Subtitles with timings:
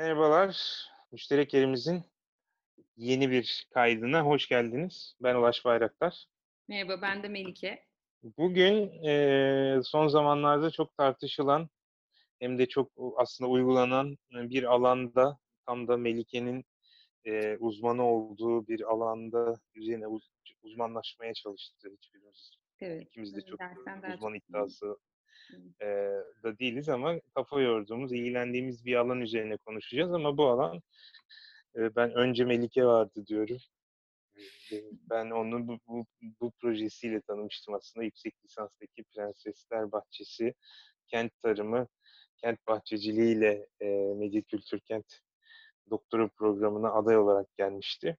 [0.00, 2.02] Merhabalar, müşterek yerimizin
[2.96, 5.16] yeni bir kaydına hoş geldiniz.
[5.20, 6.24] Ben Ulaş Bayraktar.
[6.68, 7.84] Merhaba, ben de Melike.
[8.22, 11.68] Bugün eee, son zamanlarda çok tartışılan
[12.38, 16.64] hem de çok aslında uygulanan e, bir alanda tam da Melike'nin
[17.24, 20.30] eee, uzmanı olduğu bir alanda üzerine uz-
[20.62, 22.50] uzmanlaşmaya çalıştı hiçbirimiz.
[22.80, 23.60] Evet, İkimiz de çok
[24.14, 24.96] uzman iddiası
[25.82, 30.82] Eee, da değiliz ama kafa yorduğumuz, ilgilendiğimiz bir alan üzerine konuşacağız ama bu alan
[31.76, 33.58] e, ben önce Melike vardı diyorum.
[34.72, 34.76] E,
[35.10, 36.06] Ben onu bu, bu,
[36.40, 38.04] bu projesiyle tanımıştım aslında.
[38.04, 40.54] Yüksek lisanstaki Prensesler Bahçesi,
[41.06, 41.86] kent tarımı,
[42.36, 45.06] kent bahçeciliğiyle e, Medya Kültür Kent
[45.90, 48.16] doktora programına aday olarak gelmişti.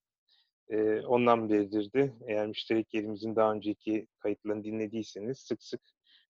[0.70, 5.82] E, ondan beridir de eğer müşterek yerimizin daha önceki kayıtlarını dinlediyseniz sık sık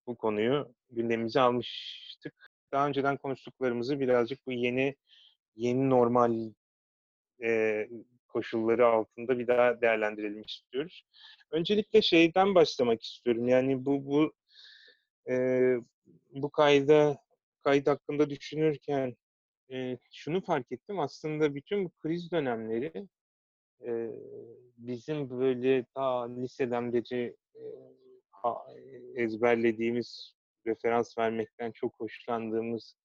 [0.08, 2.34] bu konuyu gündemimize almıştık.
[2.72, 4.96] Daha önceden konuştuklarımızı birazcık bu yeni
[5.56, 6.52] yeni normal
[7.44, 7.88] e,
[8.28, 11.04] koşulları altında bir daha değerlendirelim istiyoruz.
[11.52, 13.48] Öncelikle şeyden başlamak istiyorum.
[13.48, 14.34] Yani bu bu
[15.30, 15.36] e,
[16.32, 17.18] bu kayda
[17.64, 19.16] kayıt hakkında düşünürken
[19.72, 21.00] e, şunu fark ettim.
[21.00, 23.08] Aslında bütün bu kriz dönemleri
[23.86, 24.12] e,
[24.78, 27.36] bizim böyle ta liseden beri
[29.16, 30.34] ezberlediğimiz
[30.68, 32.96] referans vermekten çok hoşlandığımız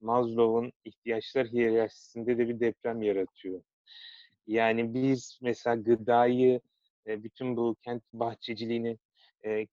[0.00, 3.62] Maslow'un ihtiyaçlar hiyerarşisinde de bir deprem yaratıyor.
[4.46, 6.60] Yani biz mesela gıdayı,
[7.06, 8.98] e, bütün bu kent bahçeciliğini,
[9.44, 9.66] e,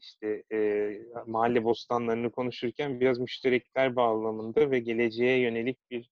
[0.00, 0.90] işte e,
[1.26, 6.10] mahalle bostanlarını konuşurken biraz müşterekler bağlamında ve geleceğe yönelik bir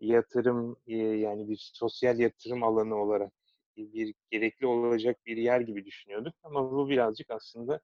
[0.00, 3.32] yatırım, yani bir sosyal yatırım alanı olarak
[3.76, 6.34] bir gerekli olacak bir yer gibi düşünüyorduk.
[6.42, 7.80] Ama bu birazcık aslında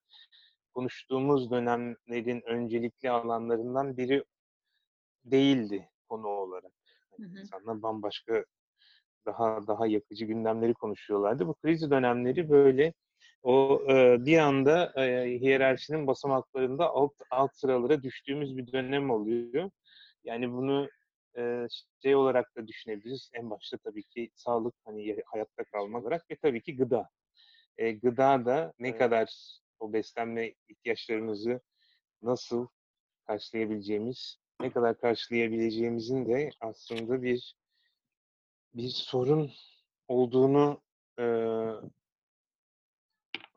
[0.75, 4.25] konuştuğumuz dönemlerin öncelikli alanlarından biri
[5.25, 6.73] değildi konu olarak.
[7.17, 7.41] Hı hı.
[7.41, 8.45] İnsanlar bambaşka
[9.27, 11.47] daha daha yakıcı gündemleri konuşuyorlardı.
[11.47, 12.93] Bu kriz dönemleri böyle
[13.43, 19.71] o e, bir anda e, hiyerarşinin basamaklarında alt alt sıralara düştüğümüz bir dönem oluyor.
[20.25, 20.89] Yani bunu
[21.39, 21.67] e,
[22.03, 23.31] şey olarak da düşünebiliriz.
[23.35, 27.09] En başta tabii ki sağlık, hani hayatta kalmak olarak ve tabii ki gıda.
[27.79, 31.61] E, gıda da ne kadar o beslenme ihtiyaçlarımızı
[32.23, 32.67] nasıl
[33.27, 37.55] karşılayabileceğimiz, ne kadar karşılayabileceğimizin de aslında bir
[38.75, 39.51] bir sorun
[40.09, 40.83] olduğunu
[41.19, 41.25] e,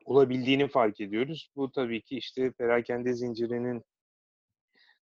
[0.06, 1.52] olabildiğini fark ediyoruz.
[1.56, 3.84] Bu tabii ki işte perakende zincirinin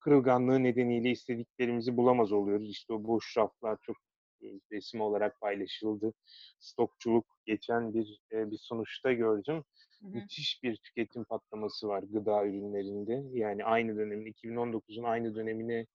[0.05, 2.69] kırılganlığı nedeniyle istediklerimizi bulamaz oluyoruz.
[2.69, 3.97] İşte o boş raflar çok
[4.71, 6.13] resim olarak paylaşıldı.
[6.59, 9.63] Stokçuluk geçen bir e, bir sonuçta gördüm.
[10.01, 10.11] Hı hı.
[10.11, 13.23] Müthiş bir tüketim patlaması var gıda ürünlerinde.
[13.33, 15.85] Yani aynı dönemin 2019'un aynı dönemine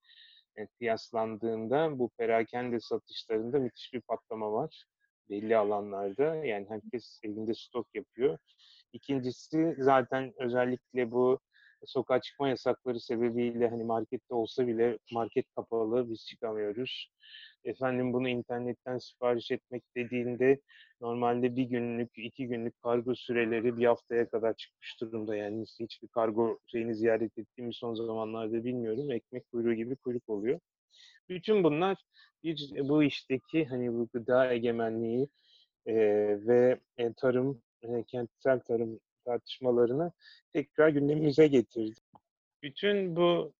[0.55, 4.85] e, kıyaslandığında bu perakende satışlarında müthiş bir patlama var
[5.29, 6.35] belli alanlarda.
[6.35, 8.37] Yani herkes evinde stok yapıyor.
[8.93, 11.39] İkincisi zaten özellikle bu
[11.85, 17.11] sokağa çıkma yasakları sebebiyle hani markette olsa bile market kapalı biz çıkamıyoruz.
[17.63, 20.59] Efendim bunu internetten sipariş etmek dediğinde
[21.01, 25.35] normalde bir günlük, iki günlük kargo süreleri bir haftaya kadar çıkmış durumda.
[25.35, 29.11] Yani hiçbir kargo şeyini ziyaret ettiğimiz son zamanlarda bilmiyorum.
[29.11, 30.59] Ekmek kuyruğu gibi kuyruk oluyor.
[31.29, 31.97] Bütün bunlar
[32.43, 35.27] bir bu işteki hani bu gıda egemenliği
[35.85, 35.95] e,
[36.47, 40.11] ve e, tarım, e, kentsel tarım tartışmalarını
[40.53, 41.99] tekrar gündemimize getirdi.
[42.63, 43.53] Bütün bu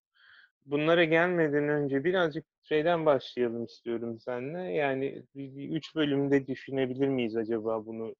[0.66, 4.62] bunlara gelmeden önce birazcık şeyden başlayalım istiyorum seninle.
[4.62, 8.16] Yani bir, bir üç bölümde düşünebilir miyiz acaba bunu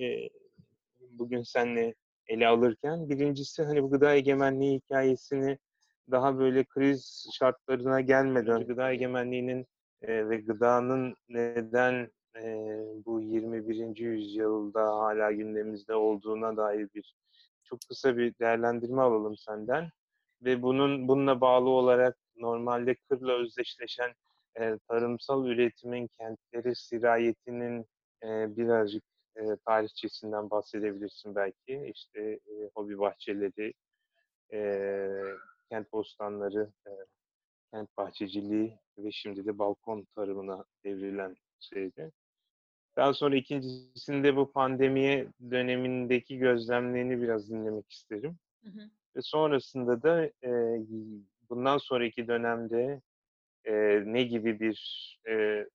[0.00, 0.28] e,
[1.10, 1.94] bugün seninle
[2.26, 3.08] ele alırken?
[3.08, 5.58] Birincisi hani bu gıda egemenliği hikayesini
[6.10, 9.66] daha böyle kriz şartlarına gelmeden gıda egemenliğinin
[10.02, 12.44] e, ve gıdanın neden e,
[13.06, 13.96] bu 21.
[13.96, 17.14] yüzyılda hala gündemimizde olduğuna dair bir
[17.64, 19.90] çok kısa bir değerlendirme alalım senden
[20.42, 24.14] ve bunun bununla bağlı olarak normalde kırla özdeşleşen
[24.60, 27.86] e, tarımsal üretimin kentleri sirayetinin
[28.22, 29.04] e, birazcık
[29.36, 31.92] e, tarihçesinden bahsedebilirsin belki.
[31.94, 33.74] İşte e, hobi bahçeleri,
[34.52, 35.08] e,
[35.70, 36.90] kent bostanları, e,
[37.72, 42.12] kent bahçeciliği ve şimdi de balkon tarımına devrilen şeydi.
[42.96, 48.38] Daha sonra ikincisinde bu pandemiye dönemindeki gözlemlerini biraz dinlemek isterim.
[48.62, 48.90] Hı hı.
[49.16, 50.80] Ve sonrasında da e,
[51.50, 53.00] bundan sonraki dönemde
[53.64, 53.72] e,
[54.04, 55.66] ne gibi bir e,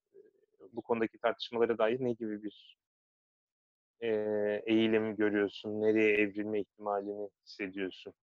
[0.72, 2.78] bu konudaki tartışmalara dair ne gibi bir
[4.00, 4.08] e,
[4.66, 5.80] eğilim görüyorsun?
[5.82, 8.14] Nereye evrilme ihtimalini hissediyorsun?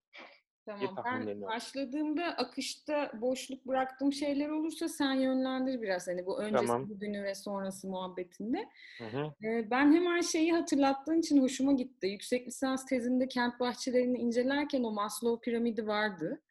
[0.66, 0.96] Tamam.
[1.06, 6.90] Ben başladığımda akışta boşluk bıraktığım şeyler olursa sen yönlendir biraz hani bu öncesi Tamam.
[6.90, 8.70] bugünü ve sonrası muhabbetinde.
[8.98, 9.48] Hı hı.
[9.48, 12.08] Ee, Ben hemen şeyi hatırlattığın için hoşuma gitti.
[12.08, 16.42] Yüksek lisans tezimde kent bahçelerini incelerken o Maslow piramidi vardı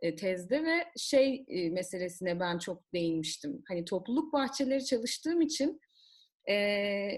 [0.00, 3.62] e, tezde ve şey e, meselesine ben çok değinmiştim.
[3.68, 5.80] Hani topluluk bahçeleri çalıştığım için
[6.48, 6.54] e,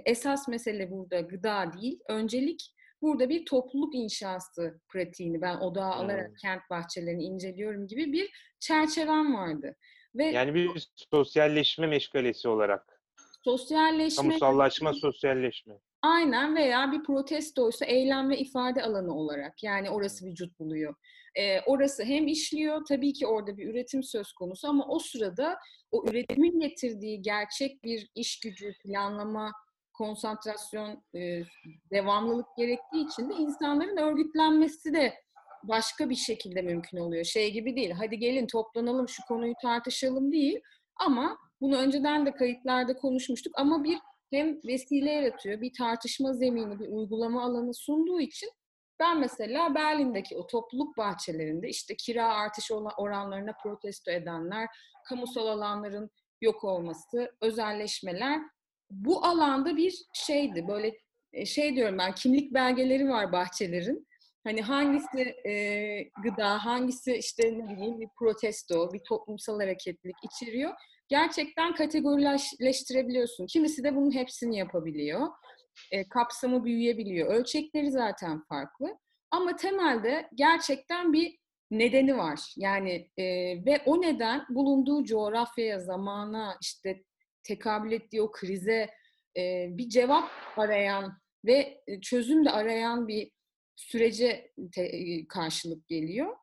[0.04, 6.34] esas mesele burada gıda değil, öncelik burada bir topluluk inşası pratiğini ben odağa alarak Hmm.
[6.34, 9.76] kent bahçelerini inceliyorum gibi bir çerçevem vardı.
[10.14, 13.02] Ve Yani bir sosyalleşme meşgalesi olarak.
[13.44, 15.74] sosyalleşme Kamusallaşma, sosyalleşme.
[16.02, 20.94] Aynen veya bir protestoysa eylem ve ifade alanı olarak yani orası vücut buluyor.
[21.38, 25.58] Ee, orası hem işliyor tabii ki orada bir üretim söz konusu ama o sırada
[25.90, 29.52] o üretimin getirdiği gerçek bir iş gücü, planlama,
[30.02, 31.42] konsantrasyon, e,
[31.92, 35.14] devamlılık gerektiği için de insanların örgütlenmesi de
[35.62, 37.24] başka bir şekilde mümkün oluyor.
[37.24, 40.60] Şey gibi değil, hadi gelin toplanalım şu konuyu tartışalım değil
[40.96, 43.98] ama bunu önceden de kayıtlarda konuşmuştuk ama bir
[44.30, 48.50] hem vesile yaratıyor, bir tartışma zemini, bir uygulama alanı sunduğu için
[49.00, 54.68] ben mesela Berlin'deki o topluluk bahçelerinde işte kira artış oranlarına protesto edenler,
[55.08, 56.10] kamusal alanların
[56.40, 58.40] yok olması, özelleşmeler
[58.92, 60.68] bu alanda bir şeydi.
[60.68, 60.92] Böyle
[61.32, 64.06] e, şey diyorum ben kimlik belgeleri var bahçelerin.
[64.44, 65.54] Hani hangisi e,
[66.22, 70.74] gıda, hangisi işte ne bileyim bir protesto, bir toplumsal hareketlilik içeriyor
[71.12, 73.46] gerçekten kategorileştirebiliyorsun.
[73.46, 75.28] Kimisi de bunun hepsini yapabiliyor.
[75.90, 77.34] E, kapsamı büyüyebiliyor.
[77.34, 78.98] Ölçekleri zaten farklı.
[79.30, 81.38] Ama temelde gerçekten bir
[81.70, 82.54] nedeni var.
[82.56, 83.24] Yani e,
[83.66, 87.02] ve o neden bulunduğu coğrafyaya, zamana, işte
[87.44, 88.90] tekabül ettiği o krize
[89.36, 93.30] e, bir cevap arayan ve e, çözüm de arayan bir
[93.76, 96.36] sürece te- e, karşılık geliyor.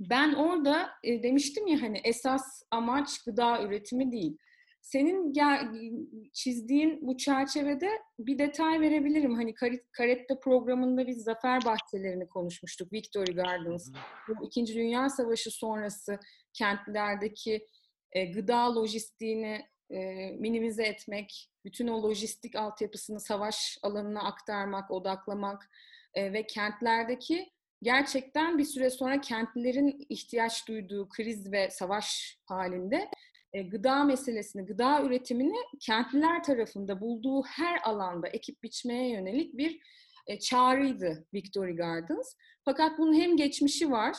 [0.00, 4.36] Ben orada e, demiştim ya hani esas amaç gıda üretimi değil.
[4.82, 5.68] Senin gel,
[6.32, 7.88] çizdiğin bu çerçevede
[8.18, 9.34] bir detay verebilirim.
[9.34, 12.92] Hani Kar- Karetta programında biz zafer bahçelerini konuşmuştuk.
[12.92, 13.92] Victory Gardens.
[14.28, 16.18] Bu İkinci Dünya Savaşı sonrası
[16.52, 17.66] kentlerdeki
[18.12, 25.70] e, gıda lojistiğini e, minimize etmek, bütün o lojistik altyapısını savaş alanına aktarmak, odaklamak
[26.14, 27.52] e, ve kentlerdeki
[27.82, 33.10] gerçekten bir süre sonra kentlilerin ihtiyaç duyduğu kriz ve savaş halinde
[33.52, 39.80] e, gıda meselesini, gıda üretimini kentliler tarafında bulduğu her alanda ekip biçmeye yönelik bir
[40.26, 42.34] e, çağrıydı Victory Gardens.
[42.64, 44.16] Fakat bunun hem geçmişi var,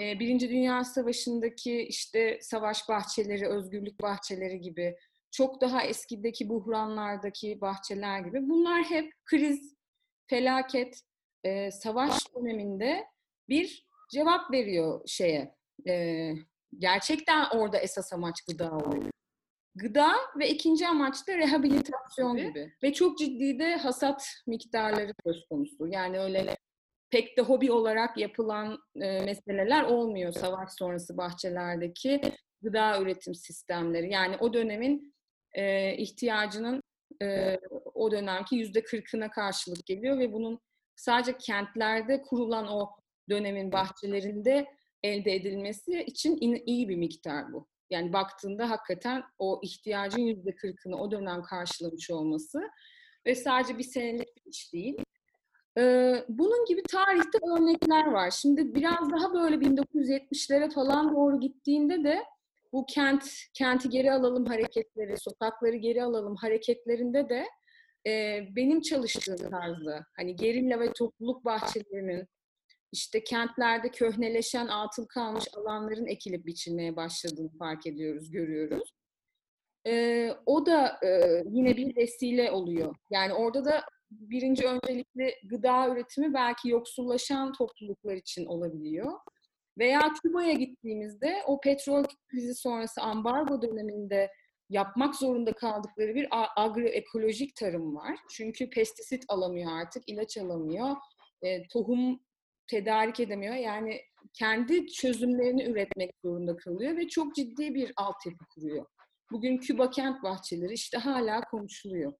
[0.00, 4.96] e, Birinci Dünya Savaşı'ndaki işte savaş bahçeleri, özgürlük bahçeleri gibi,
[5.30, 8.48] çok daha eskideki buhranlardaki bahçeler gibi.
[8.48, 9.74] Bunlar hep kriz,
[10.26, 11.00] felaket,
[11.44, 13.04] e, savaş döneminde
[13.48, 15.54] bir cevap veriyor şeye.
[15.88, 16.30] E,
[16.78, 19.13] gerçekten orada esas amaç gıda oluyor.
[19.74, 22.72] Gıda ve ikinci amaç da rehabilitasyon gibi.
[22.82, 25.86] Ve çok ciddi de hasat miktarları söz konusu.
[25.86, 26.56] Yani öyle
[27.10, 32.20] pek de hobi olarak yapılan e, meseleler olmuyor savaş sonrası bahçelerdeki
[32.62, 34.12] gıda üretim sistemleri.
[34.12, 35.14] Yani o dönemin
[35.52, 36.82] e, ihtiyacının
[37.22, 37.58] e,
[37.94, 40.60] o dönemki yüzde kırkına karşılık geliyor ve bunun
[40.96, 42.90] sadece kentlerde kurulan o
[43.30, 44.66] dönemin bahçelerinde
[45.02, 47.68] elde edilmesi için in, iyi bir miktar bu.
[47.90, 52.60] Yani baktığında hakikaten o ihtiyacın yüzde kırkını o dönem karşılamış olması
[53.26, 54.96] ve sadece bir senelik bir iş değil.
[55.78, 58.30] Ee, bunun gibi tarihte örnekler var.
[58.30, 62.24] Şimdi biraz daha böyle 1970'lere falan doğru gittiğinde de
[62.72, 63.24] bu kent
[63.54, 67.46] kenti geri alalım hareketleri, sokakları geri alalım hareketlerinde de
[68.06, 72.28] e, benim çalıştığım tarzda hani gerilla ve topluluk bahçelerinin
[72.94, 78.94] işte kentlerde köhneleşen atıl kalmış alanların ekilip biçilmeye başladığını fark ediyoruz, görüyoruz.
[79.86, 82.96] E, o da e, yine bir vesile oluyor.
[83.10, 89.12] Yani orada da birinci öncelikli gıda üretimi belki yoksullaşan topluluklar için olabiliyor.
[89.78, 94.30] Veya Küba'ya gittiğimizde o petrol krizi sonrası ambargo döneminde
[94.70, 98.18] yapmak zorunda kaldıkları bir agroekolojik tarım var.
[98.30, 100.96] Çünkü pestisit alamıyor artık, ilaç alamıyor,
[101.42, 102.20] e, tohum
[102.66, 103.54] tedarik edemiyor.
[103.54, 104.00] Yani
[104.32, 108.86] kendi çözümlerini üretmek zorunda kalıyor ve çok ciddi bir altyapı kuruyor.
[109.32, 112.12] Bugün Küba kent bahçeleri işte hala konuşuluyor.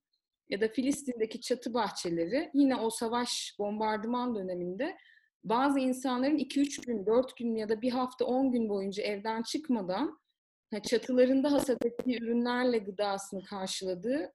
[0.48, 4.96] Ya da Filistin'deki çatı bahçeleri yine o savaş bombardıman döneminde
[5.44, 10.18] bazı insanların 2-3 gün, 4 gün ya da bir hafta 10 gün boyunca evden çıkmadan
[10.82, 14.32] çatılarında hasat ettiği ürünlerle gıdasını karşıladığı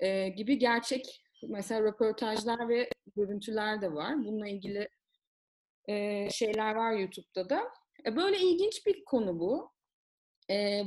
[0.00, 4.24] e, gibi gerçek mesela röportajlar ve görüntüler de var.
[4.24, 4.88] Bununla ilgili
[6.30, 7.62] şeyler var YouTube'da da.
[8.06, 9.70] E, böyle ilginç bir konu bu.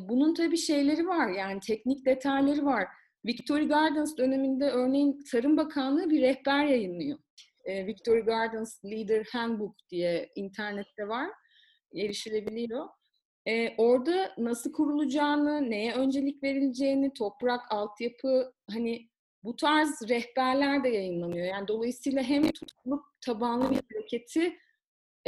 [0.09, 2.87] Bunun tabii şeyleri var yani teknik detayları var.
[3.25, 7.19] Victory Gardens döneminde örneğin Tarım Bakanlığı bir rehber yayınlıyor.
[7.65, 11.29] E, Victory Gardens Leader Handbook diye internette var.
[11.95, 12.87] Erişilebiliyor.
[13.45, 19.09] E, orada nasıl kurulacağını, neye öncelik verileceğini, toprak, altyapı, hani
[19.43, 21.47] bu tarz rehberler de yayınlanıyor.
[21.47, 24.57] Yani dolayısıyla hem tutukluk tabanlı bir hareketi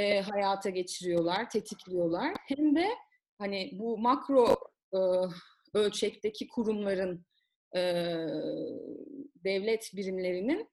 [0.01, 2.33] e, hayata geçiriyorlar, tetikliyorlar.
[2.47, 2.87] Hem de
[3.37, 4.55] hani bu makro
[4.93, 4.99] e,
[5.73, 7.25] ölçekteki kurumların,
[7.75, 7.81] e,
[9.43, 10.69] devlet birimlerinin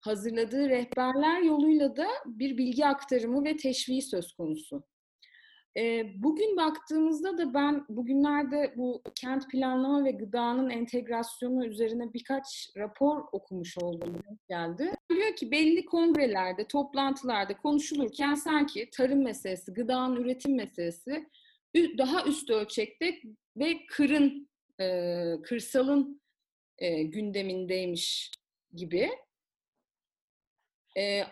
[0.00, 4.84] hazırladığı rehberler yoluyla da bir bilgi aktarımı ve teşviği söz konusu.
[6.14, 13.78] Bugün baktığımızda da ben bugünlerde bu kent planlama ve gıdanın entegrasyonu üzerine birkaç rapor okumuş
[13.78, 14.92] oldum geldi.
[15.10, 21.28] Diyor ki belli kongrelerde, toplantılarda konuşulurken sanki tarım meselesi, gıdanın üretim meselesi
[21.98, 23.20] daha üst ölçekte
[23.56, 24.48] ve kırın,
[25.42, 26.20] kırsalın
[27.02, 28.32] gündemindeymiş
[28.74, 29.10] gibi.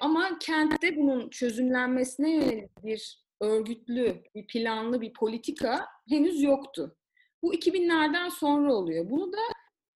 [0.01, 6.97] Ama kentte bunun çözümlenmesine yönelik bir örgütlü, bir planlı bir politika henüz yoktu.
[7.43, 9.11] Bu 2000'lerden sonra oluyor.
[9.11, 9.39] Bunu da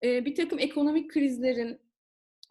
[0.04, 1.80] e, bir takım ekonomik krizlerin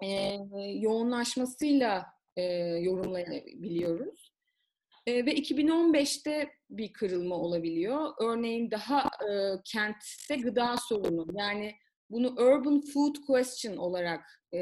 [0.03, 0.37] e,
[0.79, 2.05] yoğunlaşmasıyla
[2.37, 2.43] e,
[2.81, 4.31] yorumlayabiliyoruz.
[5.07, 8.13] E, ve 2015'te bir kırılma olabiliyor.
[8.19, 11.75] Örneğin daha e, kentte gıda sorunu yani
[12.09, 14.57] bunu urban food question olarak e,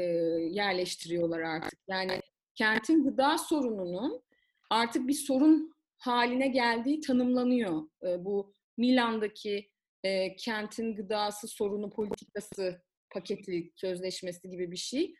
[0.50, 1.78] yerleştiriyorlar artık.
[1.88, 2.20] Yani
[2.54, 4.22] kentin gıda sorununun
[4.70, 7.82] artık bir sorun haline geldiği tanımlanıyor.
[8.06, 9.70] E, bu Milan'daki
[10.04, 15.14] e, kentin gıdası sorunu politikası paketi sözleşmesi gibi bir şey.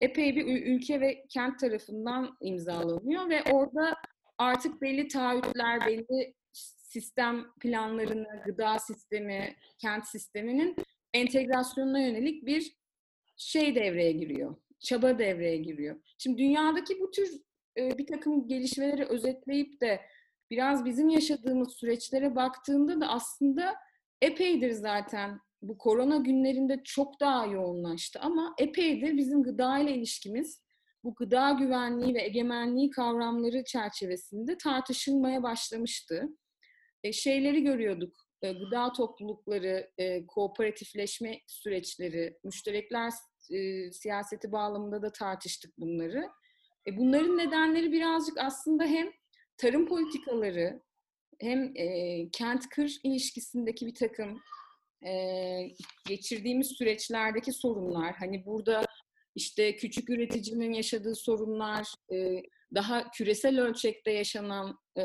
[0.00, 3.96] Epey bir ülke ve kent tarafından imzalanıyor ve orada
[4.38, 10.76] artık belli taahhütler, belli sistem planlarını, gıda sistemi, kent sisteminin
[11.14, 12.76] entegrasyonuna yönelik bir
[13.36, 14.56] şey devreye giriyor.
[14.80, 16.00] Çaba devreye giriyor.
[16.18, 17.30] Şimdi dünyadaki bu tür
[17.76, 20.00] bir takım gelişmeleri özetleyip de
[20.52, 23.74] biraz bizim yaşadığımız süreçlere baktığında da aslında
[24.20, 30.62] epeydir zaten bu korona günlerinde çok daha yoğunlaştı ama epeydir bizim gıda ile ilişkimiz
[31.04, 36.28] bu gıda güvenliği ve egemenliği kavramları çerçevesinde tartışılmaya başlamıştı.
[37.04, 43.12] E, şeyleri görüyorduk, e, gıda toplulukları, e, kooperatifleşme süreçleri, müşterekler
[43.50, 46.28] e, siyaseti bağlamında da tartıştık bunları.
[46.86, 49.21] E, bunların nedenleri birazcık aslında hem
[49.62, 50.82] tarım politikaları
[51.40, 54.40] hem e, kent-kır ilişkisindeki bir takım
[55.06, 55.12] e,
[56.08, 58.84] geçirdiğimiz süreçlerdeki sorunlar, hani burada
[59.34, 62.42] işte küçük üreticinin yaşadığı sorunlar, e,
[62.74, 65.02] daha küresel ölçekte yaşanan e,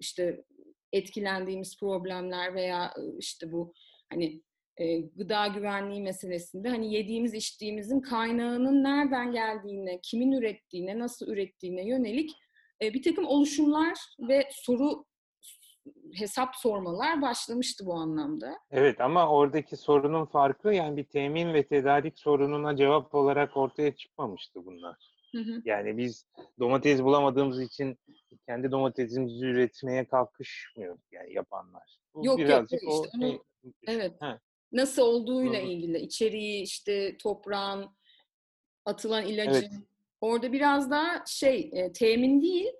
[0.00, 0.44] işte
[0.92, 3.74] etkilendiğimiz problemler veya işte bu
[4.10, 4.42] hani
[4.76, 12.30] e, gıda güvenliği meselesinde hani yediğimiz içtiğimizin kaynağının nereden geldiğine, kimin ürettiğine, nasıl ürettiğine yönelik
[12.82, 15.04] e, bir takım oluşumlar ve soru
[16.14, 18.58] hesap sormalar başlamıştı bu anlamda.
[18.70, 24.66] Evet ama oradaki sorunun farkı yani bir temin ve tedarik sorununa cevap olarak ortaya çıkmamıştı
[24.66, 25.14] bunlar.
[25.32, 25.62] Hı hı.
[25.64, 26.26] Yani biz
[26.58, 27.98] domates bulamadığımız için
[28.46, 31.98] kendi domatesimizi üretmeye kalkışmıyoruz yani yapanlar.
[32.14, 33.40] Bu yok birazcık yok işte o onu, şey,
[33.86, 34.22] evet.
[34.22, 34.38] He.
[34.72, 35.66] Nasıl olduğuyla hı.
[35.66, 37.90] ilgili içeriği işte toprağın
[38.84, 39.93] atılan ilacın evet.
[40.24, 42.72] Orada biraz daha şey e, temin değil,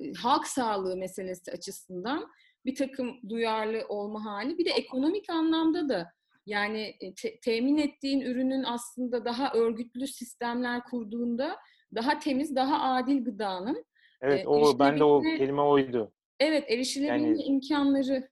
[0.00, 2.28] e, halk sağlığı meselesi açısından
[2.64, 4.58] bir takım duyarlı olma hali.
[4.58, 6.12] Bir de ekonomik anlamda da
[6.46, 11.56] yani e, te- temin ettiğin ürünün aslında daha örgütlü sistemler kurduğunda
[11.94, 13.84] daha temiz, daha adil gıdanın
[14.20, 16.12] Evet, o ben de o kelime oydu.
[16.40, 18.28] Evet, erişilebilme yani, imkanları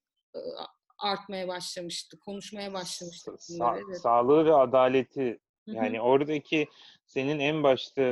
[0.99, 3.31] artmaya başlamıştı, konuşmaya başlamıştı.
[3.31, 4.01] Sa- evet.
[4.01, 6.07] Sağlığı ve adaleti yani Hı-hı.
[6.07, 6.69] oradaki
[7.09, 8.03] senin en başta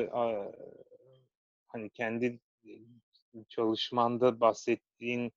[1.67, 2.41] hani kendi
[3.49, 5.33] çalışmanda bahsettiğin,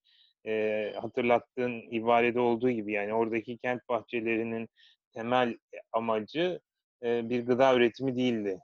[0.46, 4.70] e, hatırlattığın ibarede olduğu gibi yani oradaki kent bahçelerinin
[5.14, 5.58] temel
[5.92, 6.60] amacı
[7.04, 8.60] e, bir gıda üretimi değildi.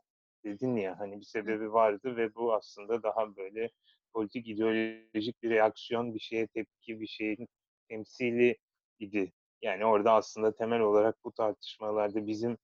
[0.45, 3.69] Dedin ya hani bir sebebi vardı ve bu aslında daha böyle
[4.13, 7.47] politik ideolojik bir reaksiyon, bir şeye tepki, bir şeyin
[7.89, 8.57] temsili
[8.99, 9.31] idi.
[9.61, 12.57] Yani orada aslında temel olarak bu tartışmalarda bizim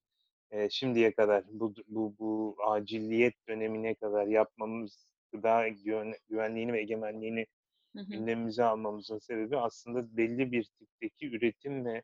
[0.51, 5.67] e, şimdiye kadar bu, bu, bu acilliyet dönemine kadar yapmamız gıda
[6.29, 7.45] güvenliğini ve egemenliğini
[7.95, 8.05] hı hı.
[8.05, 12.03] gündemimize almamızın sebebi aslında belli bir tipteki üretim ve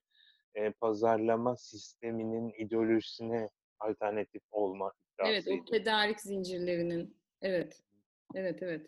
[0.56, 3.50] e, pazarlama sisteminin ideolojisine
[3.80, 7.18] alternatif olma Evet, o tedarik zincirlerinin.
[7.42, 7.84] Evet.
[8.36, 8.88] Evet, evet.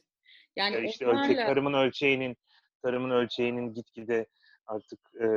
[0.56, 1.24] Yani Ya işte onlarla...
[1.24, 2.38] ölçek, tarımın ölçeğinin
[2.82, 4.26] tarımın ölçeğinin gitgide
[4.66, 5.28] artık e,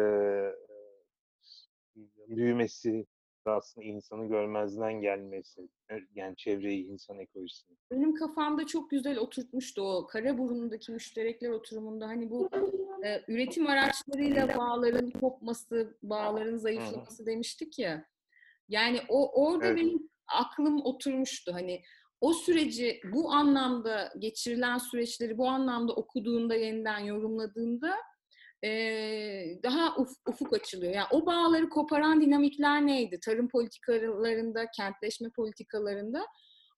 [2.28, 3.06] büyümesi
[3.50, 5.68] aslında insanı görmezden gelmesi,
[6.14, 7.76] yani çevreyi, insan ekolojisini.
[7.90, 12.50] Benim kafamda çok güzel oturtmuştu o Karaburun'daki müşterekler oturumunda hani bu
[13.04, 18.04] e, üretim araçlarıyla bağların kopması, bağların zayıflaması demiştik ya.
[18.68, 19.76] Yani o orada evet.
[19.76, 21.54] benim aklım oturmuştu.
[21.54, 21.82] Hani
[22.20, 27.96] o süreci bu anlamda geçirilen süreçleri bu anlamda okuduğunda yeniden yorumladığında
[28.64, 28.70] e,
[29.62, 30.94] daha uf, ufuk açılıyor.
[30.94, 33.20] Yani o bağları koparan dinamikler neydi?
[33.20, 36.26] Tarım politikalarında, kentleşme politikalarında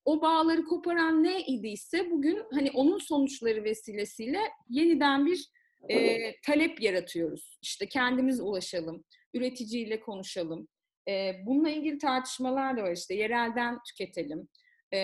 [0.04, 5.50] o bağları koparan ne idiyse bugün hani onun sonuçları vesilesiyle yeniden bir
[5.88, 7.58] e, talep yaratıyoruz.
[7.62, 10.68] İşte kendimiz ulaşalım, üreticiyle konuşalım.
[11.08, 14.48] E, bununla ilgili tartışmalar da var işte yerelden tüketelim,
[14.94, 14.98] e,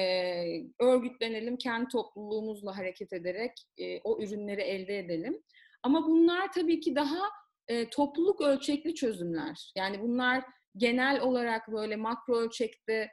[0.81, 5.43] örgütlenelim, kendi topluluğumuzla hareket ederek e, o ürünleri elde edelim.
[5.83, 7.21] Ama bunlar tabii ki daha
[7.69, 9.73] e, topluluk ölçekli çözümler.
[9.77, 10.45] Yani bunlar
[10.77, 13.11] genel olarak böyle makro ölçekte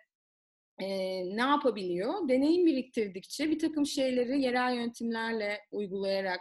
[0.80, 0.88] e,
[1.38, 2.30] ne yapabiliyor?
[2.30, 6.40] Deneyim biriktirdikçe bir takım şeyleri yerel yöntemlerle uygulayarak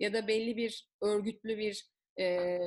[0.00, 1.90] ya da belli bir örgütlü bir
[2.20, 2.58] e,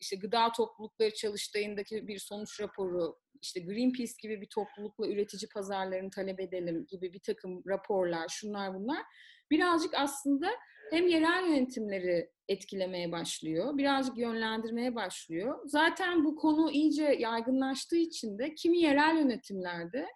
[0.00, 6.40] işte gıda toplulukları çalıştığındaki bir sonuç raporu, işte Greenpeace gibi bir toplulukla üretici pazarlarını talep
[6.40, 9.02] edelim gibi bir takım raporlar, şunlar bunlar
[9.50, 10.50] birazcık aslında
[10.90, 15.58] hem yerel yönetimleri etkilemeye başlıyor, birazcık yönlendirmeye başlıyor.
[15.64, 20.06] Zaten bu konu iyice yaygınlaştığı için de kimi yerel yönetimlerde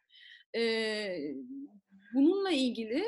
[0.57, 0.63] e,
[2.15, 3.05] bununla ilgili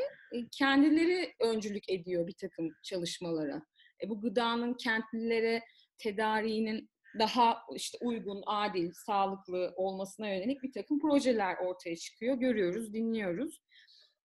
[0.58, 3.62] kendileri öncülük ediyor bir takım çalışmalara.
[4.04, 5.62] E, bu gıdanın kentlilere
[5.98, 12.36] tedariğinin daha işte uygun, adil, sağlıklı olmasına yönelik bir takım projeler ortaya çıkıyor.
[12.36, 13.62] Görüyoruz, dinliyoruz.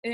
[0.05, 0.11] E,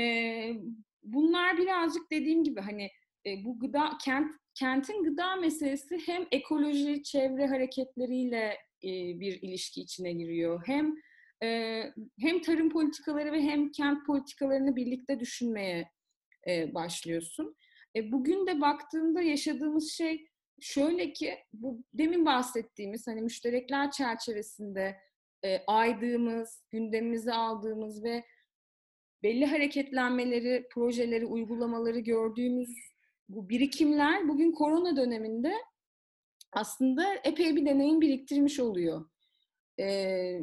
[1.02, 2.90] bunlar birazcık dediğim gibi hani
[3.26, 8.44] e, bu gıda kent kentin gıda meselesi hem ekoloji, çevre hareketleriyle
[8.84, 10.62] e, bir ilişki içine giriyor.
[10.66, 10.94] Hem
[11.42, 11.82] e,
[12.20, 15.90] hem tarım politikaları ve hem kent politikalarını birlikte düşünmeye
[16.74, 17.56] başlıyorsun.
[18.02, 20.26] Bugün de baktığında yaşadığımız şey
[20.60, 24.96] şöyle ki bu demin bahsettiğimiz hani müşterekler çerçevesinde
[25.66, 28.24] aydığımız, gündemimize aldığımız ve
[29.22, 32.70] belli hareketlenmeleri, projeleri, uygulamaları gördüğümüz
[33.28, 35.52] bu birikimler bugün korona döneminde
[36.52, 39.10] aslında epey bir deneyim biriktirmiş oluyor.
[39.80, 40.40] Ee,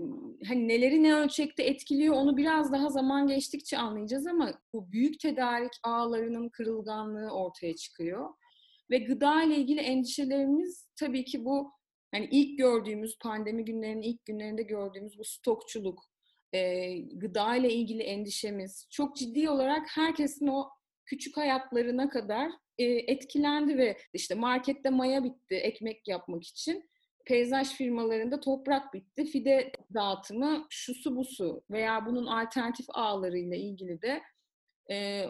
[0.47, 5.71] hani neleri ne ölçekte etkiliyor onu biraz daha zaman geçtikçe anlayacağız ama bu büyük tedarik
[5.83, 8.29] ağlarının kırılganlığı ortaya çıkıyor.
[8.91, 11.71] Ve gıda ile ilgili endişelerimiz tabii ki bu
[12.11, 16.03] hani ilk gördüğümüz pandemi günlerinin ilk günlerinde gördüğümüz bu stokçuluk,
[16.53, 20.69] e, gıda ile ilgili endişemiz çok ciddi olarak herkesin o
[21.05, 26.89] küçük hayatlarına kadar e, etkilendi ve işte markette maya bitti ekmek yapmak için.
[27.25, 34.21] Peyzaj firmalarında toprak bitti, fide dağıtımı şusu busu veya bunun alternatif ağlarıyla ilgili de
[34.91, 35.25] e,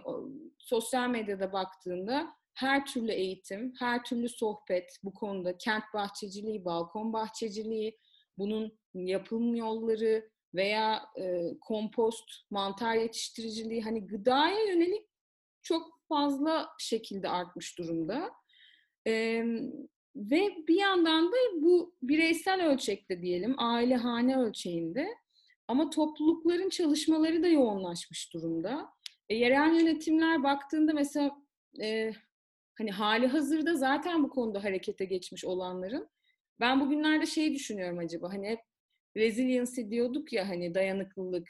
[0.58, 7.98] sosyal medyada baktığında her türlü eğitim, her türlü sohbet bu konuda kent bahçeciliği, balkon bahçeciliği,
[8.38, 15.08] bunun yapım yolları veya e, kompost, mantar yetiştiriciliği hani gıdaya yönelik
[15.66, 18.32] çok fazla şekilde artmış durumda.
[19.08, 19.44] Ee,
[20.16, 25.08] ve bir yandan da bu bireysel ölçekte diyelim, aile hane ölçeğinde
[25.68, 28.90] ama toplulukların çalışmaları da yoğunlaşmış durumda.
[29.30, 31.32] E, yerel yönetimler baktığında mesela
[31.82, 32.12] e,
[32.78, 36.10] hani hali hazırda zaten bu konuda harekete geçmiş olanların
[36.60, 38.60] ben bugünlerde şey düşünüyorum acaba hani hep
[39.18, 41.50] resiliency diyorduk ya hani dayanıklılık,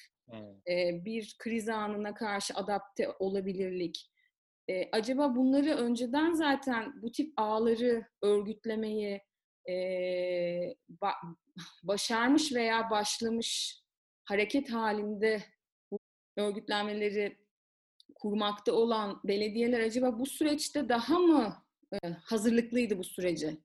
[0.69, 4.11] e, bir kriz anına karşı adapte olabilirlik.
[4.69, 9.21] E, acaba bunları önceden zaten bu tip ağları örgütlemeyi
[9.69, 9.73] e,
[11.01, 11.35] ba-
[11.83, 13.79] başarmış veya başlamış
[14.25, 15.41] hareket halinde
[15.91, 15.99] bu
[16.37, 17.37] örgütlenmeleri
[18.15, 23.57] kurmakta olan belediyeler acaba bu süreçte daha mı e, hazırlıklıydı bu sürece?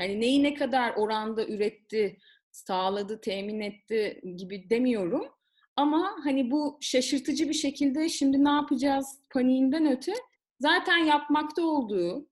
[0.00, 2.18] Yani neyi ne kadar oranda üretti,
[2.52, 5.28] sağladı, temin etti gibi demiyorum.
[5.76, 10.12] Ama hani bu şaşırtıcı bir şekilde şimdi ne yapacağız paniğinden öte
[10.60, 12.28] zaten yapmakta olduğu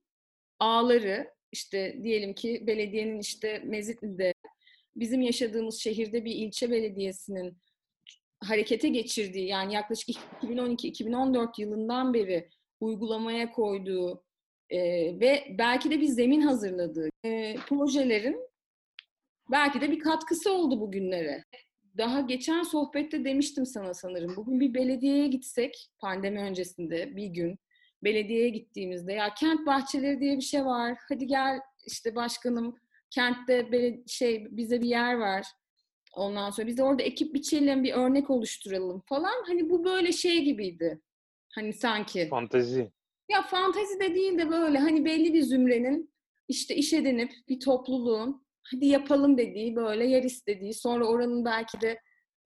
[0.58, 4.34] ağları işte diyelim ki belediyenin işte Mezitli'de
[4.96, 7.58] bizim yaşadığımız şehirde bir ilçe belediyesinin
[8.40, 10.08] harekete geçirdiği yani yaklaşık
[10.42, 12.48] 2012-2014 yılından beri
[12.80, 14.24] uygulamaya koyduğu
[14.70, 14.78] e,
[15.20, 18.48] ve belki de bir zemin hazırladığı e, projelerin
[19.50, 21.44] belki de bir katkısı oldu bugünlere.
[21.98, 24.36] Daha geçen sohbette demiştim sana sanırım.
[24.36, 27.58] Bugün bir belediyeye gitsek pandemi öncesinde bir gün
[28.04, 30.98] belediyeye gittiğimizde ya kent bahçeleri diye bir şey var.
[31.08, 32.76] Hadi gel işte başkanım
[33.10, 35.46] kentte böyle şey bize bir yer ver.
[36.14, 39.44] Ondan sonra biz de orada ekip biçelim, bir örnek oluşturalım falan.
[39.46, 41.00] Hani bu böyle şey gibiydi.
[41.54, 42.28] Hani sanki.
[42.28, 42.90] Fantazi.
[43.30, 46.10] Ya fantezi de değil de böyle hani belli bir zümrenin
[46.48, 52.00] işte iş edinip bir topluluğun hadi yapalım dediği böyle yer istediği sonra oranın belki de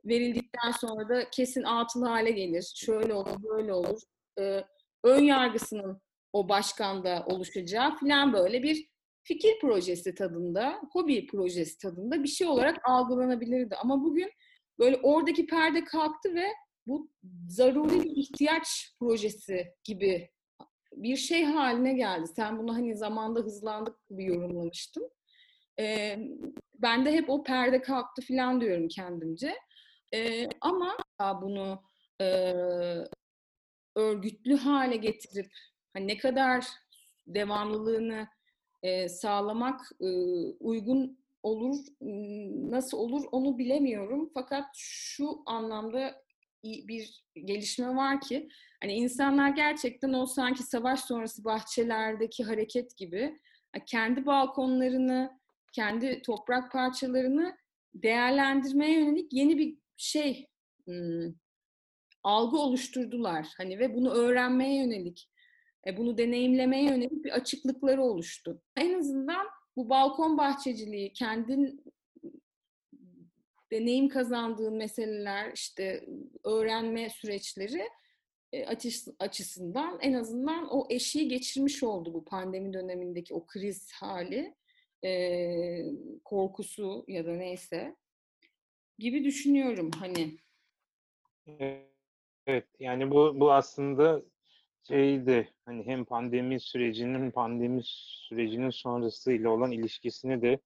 [0.04, 2.72] verildikten sonra da kesin atıl hale gelir.
[2.76, 4.00] Şöyle olur, böyle olur.
[4.38, 4.64] Ee,
[5.04, 6.00] ön yargısının
[6.32, 8.88] o başkanda oluşacağı falan böyle bir
[9.22, 13.76] fikir projesi tadında, hobi projesi tadında bir şey olarak algılanabilirdi.
[13.76, 14.30] Ama bugün
[14.78, 16.46] böyle oradaki perde kalktı ve
[16.86, 17.10] bu
[17.48, 20.30] zaruri bir ihtiyaç projesi gibi
[20.92, 22.26] bir şey haline geldi.
[22.36, 25.10] Sen bunu hani zamanda hızlandık gibi yorumlamıştın.
[25.78, 26.18] Ee,
[26.74, 29.54] ben de hep o perde kalktı falan diyorum kendimce.
[30.14, 30.96] Ee, ama
[31.42, 31.82] bunu
[32.20, 32.54] e,
[33.96, 35.52] örgütlü hale getirip
[35.92, 36.66] hani ne kadar
[37.26, 38.28] devamlılığını
[38.82, 40.06] e, sağlamak e,
[40.60, 41.76] uygun olur,
[42.70, 44.30] nasıl olur onu bilemiyorum.
[44.34, 46.22] Fakat şu anlamda
[46.64, 48.48] bir gelişme var ki
[48.82, 53.40] hani insanlar gerçekten o sanki savaş sonrası bahçelerdeki hareket gibi
[53.86, 55.39] kendi balkonlarını,
[55.72, 57.56] kendi toprak parçalarını
[57.94, 60.46] değerlendirmeye yönelik yeni bir şey
[60.88, 61.40] ım,
[62.22, 63.48] algı oluşturdular.
[63.56, 65.30] Hani ve bunu öğrenmeye yönelik,
[65.86, 68.62] e, bunu deneyimlemeye yönelik bir açıklıkları oluştu.
[68.76, 71.84] En azından bu balkon bahçeciliği, kendin
[73.72, 76.06] deneyim kazandığın meseleler, işte
[76.44, 77.88] öğrenme süreçleri
[79.18, 84.54] açısından en azından o eşiği geçirmiş oldu bu pandemi dönemindeki o kriz hali,
[86.24, 87.96] korkusu ya da neyse
[88.98, 90.36] gibi düşünüyorum hani.
[92.46, 94.22] Evet yani bu bu aslında
[94.88, 100.58] şeydi hani hem pandemi sürecinin pandemi sürecinin sonrasıyla olan ilişkisini de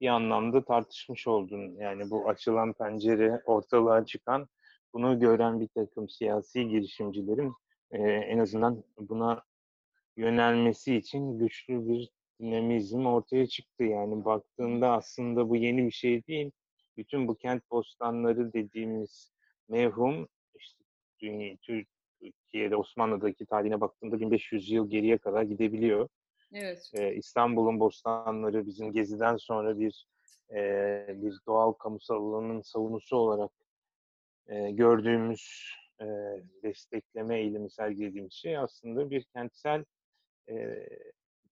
[0.00, 1.76] bir anlamda tartışmış oldun.
[1.76, 4.48] Yani bu açılan pencere ortalığa çıkan
[4.94, 7.52] bunu gören bir takım siyasi girişimcilerin
[7.90, 9.42] e, en azından buna
[10.16, 13.84] yönelmesi için güçlü bir dinamizm ortaya çıktı.
[13.84, 16.50] Yani baktığında aslında bu yeni bir şey değil.
[16.96, 19.32] Bütün bu kent postanları dediğimiz
[19.68, 20.84] mevhum işte
[21.20, 26.08] dünya, Türkiye'de Osmanlı'daki tarihine baktığında 1500 yıl geriye kadar gidebiliyor.
[26.52, 26.90] Evet.
[26.94, 30.06] Ee, İstanbul'un bostanları bizim geziden sonra bir
[30.50, 33.50] e, bir doğal kamusal alanın savunusu olarak
[34.46, 35.70] e, gördüğümüz
[36.00, 36.06] e,
[36.62, 39.84] destekleme eğilimi sergilediğimiz şey aslında bir kentsel
[40.48, 40.86] e,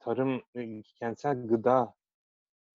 [0.05, 1.95] tarım, e, kentsel gıda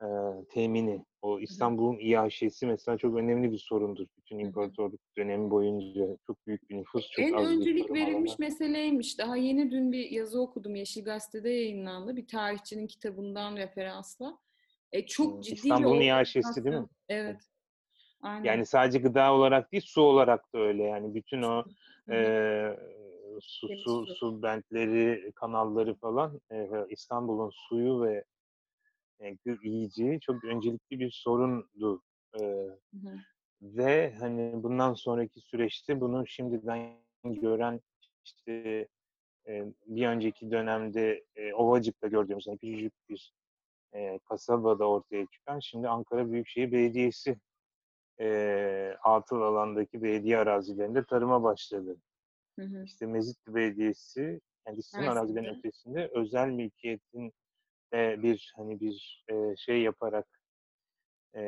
[0.02, 0.08] e,
[0.50, 1.06] temini.
[1.22, 4.08] O İstanbul'un iaşesi mesela çok önemli bir sorundur.
[4.18, 8.40] Bütün imparatorluk dönemi boyunca çok büyük bir nüfus, çok en az öncelik verilmiş alanı.
[8.40, 9.20] meseleymiş.
[9.20, 10.76] Daha yeni dün bir yazı okudum.
[10.76, 12.16] Yeşil Gazete'de yayınlandı.
[12.16, 14.38] Bir tarihçinin kitabından referansla.
[14.92, 16.88] E, çok ciddi İstanbul'un iaşesi değil mi?
[17.10, 17.42] Evet.
[18.22, 18.44] Aynen.
[18.44, 20.84] Yani sadece gıda olarak değil, su olarak da öyle.
[20.84, 21.64] Yani bütün o
[22.12, 22.18] e,
[23.42, 28.24] su, su, su bentleri, kanalları falan e, İstanbul'un suyu ve
[29.20, 32.02] e, yiyeceği çok öncelikli bir sorundu.
[32.34, 33.18] E, Hı hı.
[33.62, 37.82] ve hani bundan sonraki süreçte bunu şimdiden gören
[38.24, 38.88] işte
[39.48, 43.34] e, bir önceki dönemde e, Ovacık'ta gördüğümüz yani küçücük bir
[43.94, 47.38] e, kasabada ortaya çıkan şimdi Ankara Büyükşehir Belediyesi
[48.20, 51.98] e, atıl alandaki belediye arazilerinde tarıma başladı.
[52.60, 52.84] Hı hı.
[52.84, 55.20] İşte Mezitli Belediyesi kendisinin Mersin'de.
[55.20, 57.34] arazilerin ötesinde özel mülkiyetin
[57.94, 60.42] e, bir hani bir e, şey yaparak
[61.36, 61.42] e,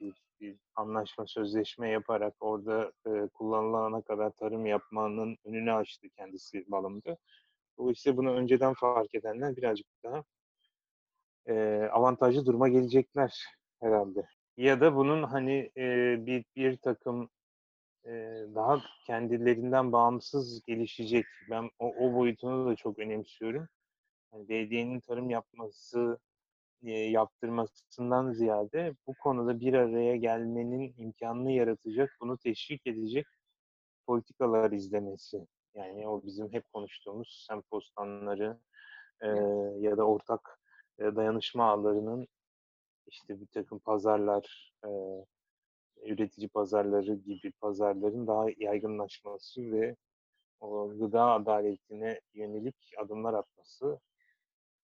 [0.00, 7.16] bir, bir anlaşma sözleşme yaparak orada e, kullanılana kadar tarım yapmanın önünü açtı kendisi balımda.
[7.78, 10.24] Dolayısıyla bunu önceden fark edenler birazcık daha
[11.48, 11.54] e,
[11.92, 13.44] avantajlı duruma gelecekler
[13.80, 14.26] herhalde.
[14.56, 17.30] Ya da bunun hani e, bir bir takım
[18.06, 18.10] e,
[18.54, 21.26] daha kendilerinden bağımsız gelişecek.
[21.50, 23.68] Ben o, o boyutunu da çok önemsiyorum.
[24.32, 26.18] Yani belediyenin tarım yapması,
[26.82, 33.26] e, yaptırmasından ziyade bu konuda bir araya gelmenin imkanını yaratacak, bunu teşvik edecek
[34.06, 35.46] politikalar izlemesi.
[35.74, 38.58] Yani o bizim hep konuştuğumuz sempostanları
[39.20, 39.28] e,
[39.78, 40.60] ya da ortak
[40.98, 42.28] e, dayanışma ağlarının
[43.06, 44.90] işte bir takım pazarlar, e,
[46.06, 49.96] üretici pazarları gibi pazarların daha yaygınlaşması ve
[50.60, 54.00] o gıda adaletine yönelik adımlar atması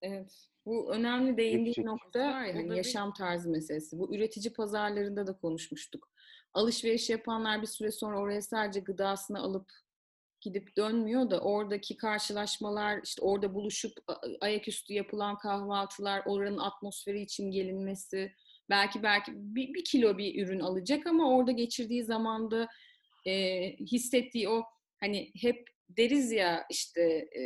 [0.03, 0.49] Evet.
[0.67, 1.85] Bu önemli değindiğin Gelecek.
[1.85, 3.99] nokta var ya Bu da bir- yaşam tarzı meselesi.
[3.99, 6.09] Bu üretici pazarlarında da konuşmuştuk.
[6.55, 9.71] Alışveriş yapanlar bir süre sonra oraya sadece gıdasını alıp
[10.41, 13.93] gidip dönmüyor da oradaki karşılaşmalar, işte orada buluşup
[14.41, 18.33] ayaküstü yapılan kahvaltılar, oranın atmosferi için gelinmesi,
[18.71, 22.69] belki belki bir, bir kilo bir ürün alacak ama orada geçirdiği zamanda
[23.27, 24.63] e, hissettiği o
[25.01, 27.03] hani hep deriz ya işte
[27.39, 27.43] e,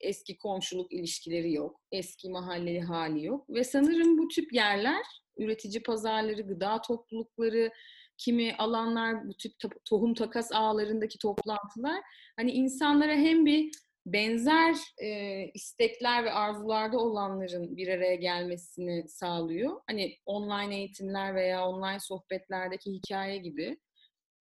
[0.00, 5.02] eski komşuluk ilişkileri yok, eski mahalleli hali yok ve sanırım bu tip yerler
[5.38, 7.70] üretici pazarları, gıda toplulukları,
[8.18, 9.52] kimi alanlar bu tip
[9.84, 12.00] tohum takas ağlarındaki toplantılar
[12.36, 13.70] hani insanlara hem bir
[14.06, 19.80] benzer e, istekler ve arzularda olanların bir araya gelmesini sağlıyor.
[19.86, 23.78] Hani online eğitimler veya online sohbetlerdeki hikaye gibi,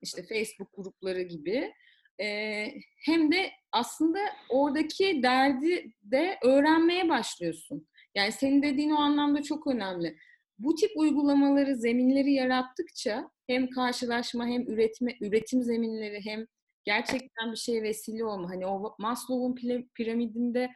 [0.01, 1.73] işte Facebook grupları gibi.
[2.21, 2.67] E,
[3.05, 4.19] hem de aslında
[4.49, 7.87] oradaki derdi de öğrenmeye başlıyorsun.
[8.15, 10.17] Yani senin dediğin o anlamda çok önemli.
[10.59, 16.45] Bu tip uygulamaları, zeminleri yarattıkça hem karşılaşma hem üretme, üretim zeminleri hem
[16.85, 18.49] gerçekten bir şeye vesile olma.
[18.49, 19.55] Hani o Maslow'un
[19.95, 20.69] piramidinde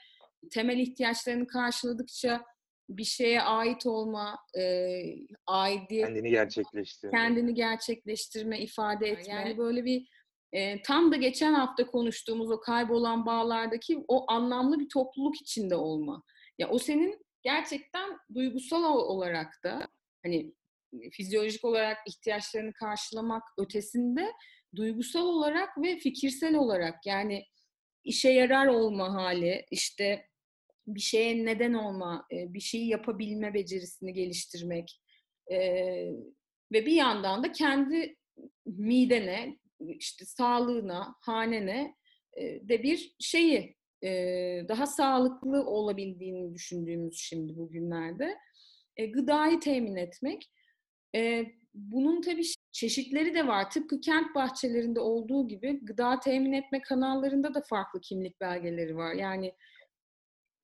[0.51, 2.45] temel ihtiyaçlarını karşıladıkça
[2.89, 5.01] bir şeye ait olma, e,
[5.47, 9.33] aidiyet, kendini gerçekleştirme, kendini gerçekleştirme, ifade etme.
[9.33, 10.07] Yani böyle bir
[10.51, 16.23] e, tam da geçen hafta konuştuğumuz o kaybolan bağlardaki o anlamlı bir topluluk içinde olma.
[16.59, 19.87] Ya o senin gerçekten duygusal olarak da
[20.23, 20.53] hani
[21.11, 24.31] fizyolojik olarak ihtiyaçlarını karşılamak ötesinde
[24.75, 27.45] duygusal olarak ve fikirsel olarak yani
[28.03, 30.25] işe yarar olma hali, işte
[30.87, 35.01] bir şeye neden olma, bir şeyi yapabilme becerisini geliştirmek
[36.71, 38.17] ve bir yandan da kendi
[38.65, 41.95] midene, işte sağlığına, hanene
[42.39, 43.75] de bir şeyi
[44.67, 48.37] daha sağlıklı olabildiğini düşündüğümüz şimdi bugünlerde
[49.13, 50.51] gıdayı temin etmek.
[51.73, 52.43] Bunun tabii
[52.75, 53.69] çeşitleri de var.
[53.69, 59.13] Tıpkı kent bahçelerinde olduğu gibi gıda temin etme kanallarında da farklı kimlik belgeleri var.
[59.13, 59.53] Yani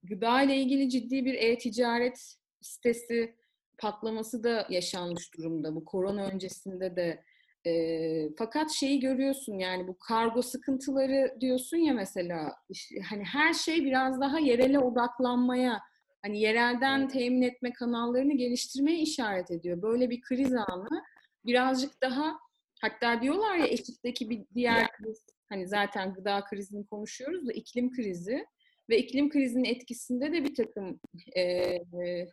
[0.03, 3.35] gıda ile ilgili ciddi bir e-ticaret sitesi
[3.77, 5.75] patlaması da yaşanmış durumda.
[5.75, 7.23] Bu korona öncesinde de
[7.65, 13.85] e, fakat şeyi görüyorsun yani bu kargo sıkıntıları diyorsun ya mesela işte, hani her şey
[13.85, 15.79] biraz daha yerele odaklanmaya
[16.21, 19.81] hani yerelden temin etme kanallarını geliştirmeye işaret ediyor.
[19.81, 21.03] Böyle bir kriz anı
[21.45, 22.39] birazcık daha
[22.81, 28.45] hatta diyorlar ya eşitteki bir diğer kriz hani zaten gıda krizini konuşuyoruz da iklim krizi
[28.89, 30.99] ve iklim krizinin etkisinde de bir takım
[31.35, 32.27] e, e,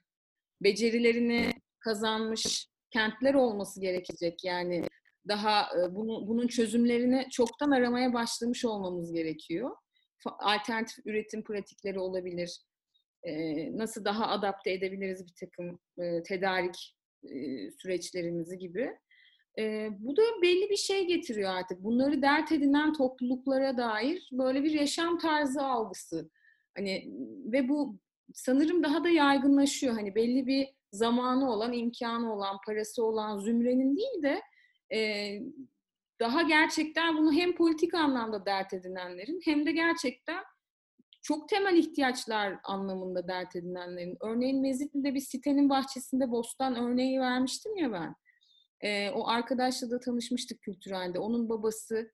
[0.63, 4.45] becerilerini kazanmış kentler olması gerekecek.
[4.45, 4.85] Yani
[5.29, 9.71] daha e, bunu, bunun çözümlerini çoktan aramaya başlamış olmamız gerekiyor.
[10.39, 12.61] Alternatif üretim pratikleri olabilir.
[13.23, 13.33] E,
[13.77, 15.79] nasıl daha adapte edebiliriz bir takım
[17.25, 18.97] e, süreçlerimizi gibi.
[19.99, 21.85] bu da belli bir şey getiriyor artık.
[21.85, 26.31] Bunları dert edinen topluluklara dair böyle bir yaşam tarzı algısı.
[26.77, 27.11] Hani
[27.53, 27.99] ve bu
[28.35, 29.95] sanırım daha da yaygınlaşıyor.
[29.95, 34.43] Hani belli bir zamanı olan, imkanı olan, parası olan zümrenin değil de
[34.97, 35.31] e,
[36.21, 40.45] daha gerçekten bunu hem politik anlamda dert edinenlerin hem de gerçekten
[41.29, 44.17] çok temel ihtiyaçlar anlamında dert edinenlerin.
[44.21, 48.15] Örneğin Mezitli'de bir sitenin bahçesinde bostan örneği vermiştim ya ben.
[48.81, 51.19] E, o arkadaşla da tanışmıştık kültürelde.
[51.19, 52.13] Onun babası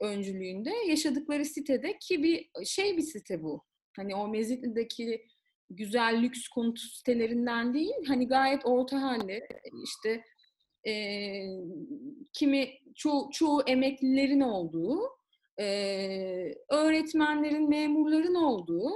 [0.00, 3.64] öncülüğünde yaşadıkları sitede ki bir şey bir site bu.
[3.96, 5.26] Hani o Mezitli'deki
[5.70, 9.48] güzel lüks konut sitelerinden değil, hani gayet orta halli
[9.84, 10.24] işte
[10.86, 10.94] e,
[12.32, 15.00] kimi ço- çoğu emeklilerin olduğu,
[15.60, 18.90] e, öğretmenlerin, memurların olduğu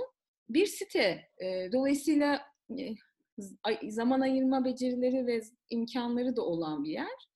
[0.48, 1.28] bir site.
[1.38, 2.42] E, dolayısıyla
[2.78, 7.28] e, zaman ayırma becerileri ve imkanları da olan bir yer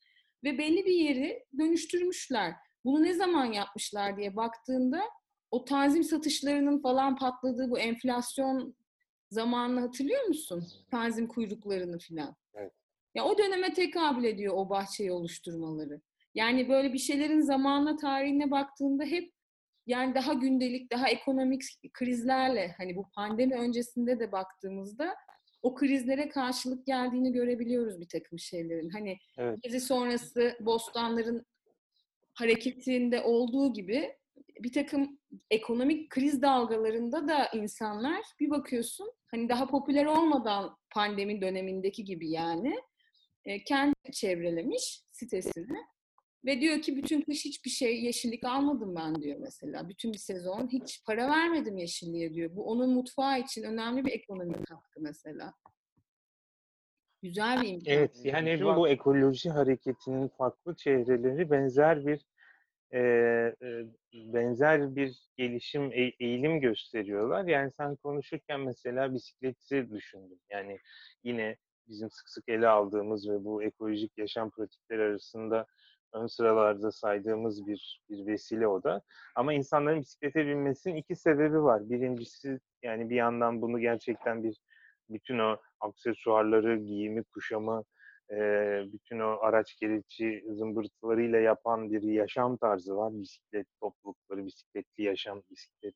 [0.44, 2.54] ve belli bir yeri dönüştürmüşler.
[2.84, 5.02] Bunu ne zaman yapmışlar diye baktığında
[5.50, 8.74] o tanzim satışlarının falan patladığı bu enflasyon
[9.30, 10.66] zamanını hatırlıyor musun?
[10.90, 12.36] Tanzim kuyruklarını filan.
[12.54, 12.72] Evet.
[13.14, 16.00] Ya o döneme tekabül ediyor o bahçeyi oluşturmaları.
[16.34, 19.32] Yani böyle bir şeylerin zamanla tarihine baktığında hep
[19.86, 21.62] yani daha gündelik, daha ekonomik
[21.92, 25.14] krizlerle hani bu pandemi öncesinde de baktığımızda
[25.62, 28.90] o krizlere karşılık geldiğini görebiliyoruz bir takım şeylerin.
[28.90, 29.58] Hani evet.
[29.62, 31.46] gezi sonrası bostanların
[32.34, 34.12] hareketinde olduğu gibi
[34.60, 35.18] bir takım
[35.50, 42.74] ekonomik kriz dalgalarında da insanlar bir bakıyorsun hani daha popüler olmadan pandemi dönemindeki gibi yani
[43.44, 45.78] e, kendi çevrelemiş sitesini
[46.48, 49.88] ve diyor ki bütün kış hiçbir şey yeşillik almadım ben diyor mesela.
[49.88, 52.50] Bütün bir sezon hiç para vermedim yeşilliğe diyor.
[52.56, 55.54] Bu onun mutfağı için önemli bir ekonomik katkı mesela.
[57.22, 57.92] Güzel bir imkan.
[57.92, 62.20] Evet yani bu ekoloji hareketinin farklı çevreleri benzer bir
[62.92, 63.00] e,
[63.62, 67.44] e, benzer bir gelişim, e, eğilim gösteriyorlar.
[67.44, 70.38] Yani sen konuşurken mesela bisikleti düşündüm.
[70.50, 70.78] Yani
[71.24, 71.56] yine
[71.88, 75.66] bizim sık sık ele aldığımız ve bu ekolojik yaşam pratikleri arasında
[76.12, 79.02] ön sıralarda saydığımız bir bir vesile o da.
[79.34, 81.90] Ama insanların bisiklete binmesinin iki sebebi var.
[81.90, 84.56] Birincisi yani bir yandan bunu gerçekten bir
[85.10, 87.84] bütün o aksesuarları, giyimi, kuşamı,
[88.92, 93.12] bütün o araç gereçi zımbırtılarıyla yapan bir yaşam tarzı var.
[93.12, 95.94] Bisiklet toplulukları, bisikletli yaşam, bisiklet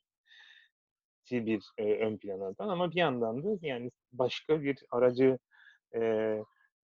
[1.31, 5.39] bir e, ön planadan ama bir yandan da yani başka bir aracı
[5.95, 6.01] e,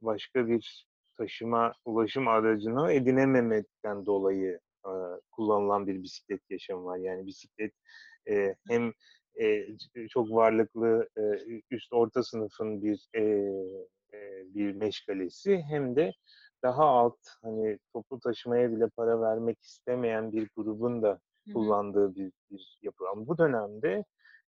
[0.01, 0.88] başka bir
[1.19, 4.91] taşıma, ulaşım aracını edinememekten dolayı e,
[5.31, 6.97] kullanılan bir bisiklet yaşamı var.
[6.97, 7.73] Yani bisiklet
[8.31, 8.93] e, hem
[9.41, 9.67] e,
[10.09, 11.23] çok varlıklı e,
[11.71, 13.23] üst orta sınıfın bir e,
[14.15, 16.13] e, bir meşgalesi hem de
[16.63, 21.21] daha alt hani toplu taşımaya bile para vermek istemeyen bir grubun da
[21.53, 23.09] kullandığı bir, bir yapı.
[23.09, 24.05] Ama bu dönemde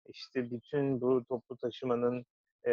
[0.09, 2.24] işte bütün bu toplu taşımanın
[2.66, 2.72] e,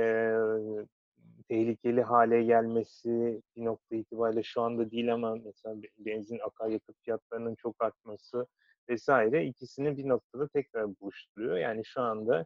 [1.49, 7.83] tehlikeli hale gelmesi bir nokta itibariyle şu anda değil ama mesela benzin akaryakıt fiyatlarının çok
[7.83, 8.47] artması
[8.89, 11.57] vesaire ikisini bir noktada tekrar buluşturuyor.
[11.57, 12.45] Yani şu anda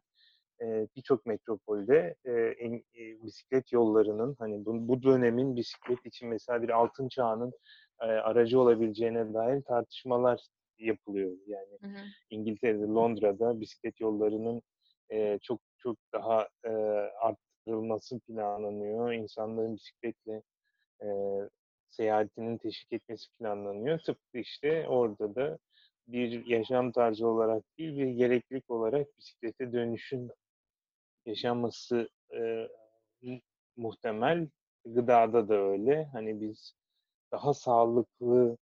[0.61, 6.61] e, birçok metropolde e, en, e, bisiklet yollarının hani bu, bu dönemin bisiklet için mesela
[6.61, 7.51] bir altın çağının
[8.01, 10.47] e, aracı olabileceğine dair tartışmalar
[10.79, 11.31] yapılıyor.
[11.47, 12.05] Yani hı hı.
[12.29, 14.61] İngiltere'de, Londra'da bisiklet yollarının
[15.11, 16.71] e, çok çok daha e,
[17.61, 19.13] arttırılması planlanıyor.
[19.13, 20.41] İnsanların bisikletle
[21.01, 21.07] e,
[21.89, 23.99] seyahatinin teşvik etmesi planlanıyor.
[23.99, 25.57] Tıpkı işte orada da
[26.07, 30.31] bir yaşam tarzı olarak değil, bir gereklilik olarak bisiklete dönüşün
[31.25, 32.67] yaşanması e,
[33.77, 34.47] muhtemel.
[34.85, 36.05] Gıdada da öyle.
[36.13, 36.73] Hani biz
[37.31, 38.57] daha sağlıklı,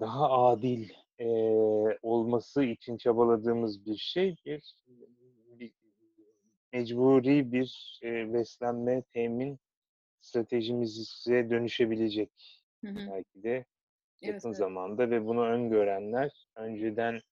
[0.00, 1.28] daha adil e,
[2.02, 4.74] olması için çabaladığımız bir şey bir
[6.74, 9.58] mecburi bir e, beslenme temin
[10.20, 13.12] stratejimize dönüşebilecek hı hı.
[13.12, 13.64] belki de
[14.22, 17.22] yakın evet, zamanda ve bunu öngörenler önceden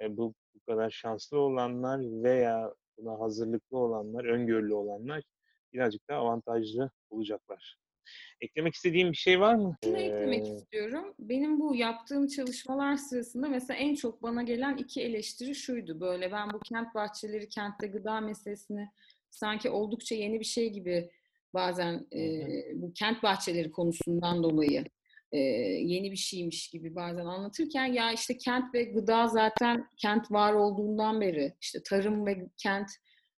[0.00, 5.24] e, bu, bu kadar şanslı olanlar veya buna hazırlıklı olanlar, öngörülü olanlar
[5.72, 7.78] birazcık daha avantajlı olacaklar.
[8.40, 9.76] Eklemek istediğim bir şey var mı?
[9.84, 10.02] Şunu ee...
[10.02, 11.14] eklemek istiyorum.
[11.18, 16.00] Benim bu yaptığım çalışmalar sırasında mesela en çok bana gelen iki eleştiri şuydu.
[16.00, 18.88] Böyle ben bu kent bahçeleri, kentte gıda meselesini
[19.30, 21.10] sanki oldukça yeni bir şey gibi
[21.54, 22.20] bazen e,
[22.74, 24.84] bu kent bahçeleri konusundan dolayı
[25.32, 30.52] e, yeni bir şeymiş gibi bazen anlatırken ya işte kent ve gıda zaten kent var
[30.52, 32.90] olduğundan beri işte tarım ve kent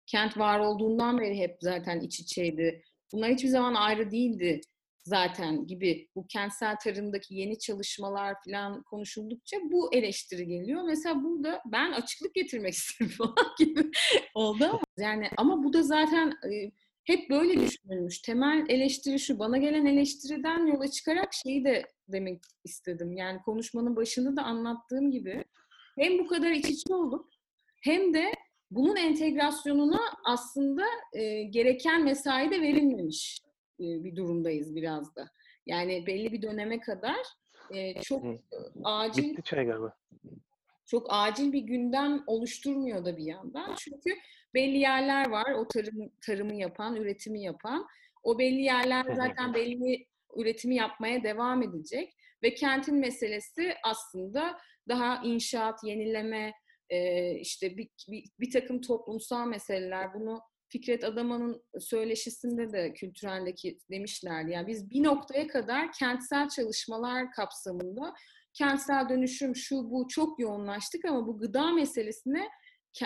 [0.06, 2.84] kent var olduğundan beri hep zaten iç içeydi.
[3.14, 4.62] Bunlar hiçbir zaman ayrı değildi
[5.08, 10.84] zaten gibi bu kentsel tarımdaki yeni çalışmalar falan konuşuldukça bu eleştiri geliyor.
[10.88, 13.92] Mesela burada ben açıklık getirmek istedim falan gibi
[14.34, 16.72] oldu ama yani ama bu da zaten e,
[17.04, 18.22] hep böyle düşünülmüş.
[18.22, 23.18] Temel eleştiri şu, bana gelen eleştiriden yola çıkarak şeyi de demek istedim.
[23.18, 25.44] Yani konuşmanın başında da anlattığım gibi
[26.00, 27.30] hem bu kadar iç içe olup
[27.84, 28.32] hem de
[28.72, 33.40] bunun entegrasyonuna aslında e, gereken mesai de verilmemiş
[33.80, 35.30] e, bir durumdayız biraz da.
[35.66, 37.18] Yani belli bir döneme kadar
[37.74, 38.38] e, çok Hı.
[38.84, 39.94] acil Bitti çay galiba.
[40.86, 43.76] Çok acil bir gündem oluşturmuyor da bir yandan.
[43.76, 44.10] Çünkü
[44.54, 47.88] belli yerler var o tarım tarımı yapan, üretimi yapan.
[48.24, 55.84] O belli yerler zaten belli üretimi yapmaya devam edecek ve kentin meselesi aslında daha inşaat,
[55.84, 56.54] yenileme,
[57.42, 60.14] işte bir, bir, bir takım toplumsal meseleler.
[60.14, 64.52] Bunu Fikret Adaman'ın söyleşisinde de kültüreldeki demişlerdi.
[64.52, 68.14] Yani biz bir noktaya kadar kentsel çalışmalar kapsamında
[68.54, 72.48] kentsel dönüşüm şu bu çok yoğunlaştık ama bu gıda meselesine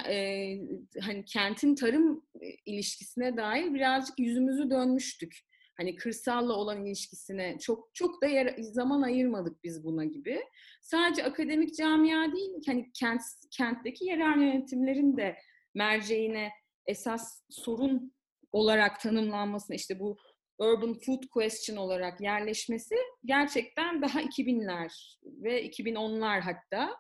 [0.08, 0.56] e,
[1.02, 2.26] hani kentin tarım
[2.66, 5.51] ilişkisine dair birazcık yüzümüzü dönmüştük.
[5.82, 10.42] Hani kırsalla olan ilişkisine çok çok da yer, zaman ayırmadık biz buna gibi.
[10.82, 15.38] Sadece akademik camia değil, hani kent kentteki yerel yönetimlerin de
[15.76, 16.52] merceğine
[16.88, 18.14] esas sorun
[18.52, 20.18] olarak tanımlanmasına işte bu
[20.58, 26.96] urban food question olarak yerleşmesi gerçekten daha 2000'ler ve 2010'lar hatta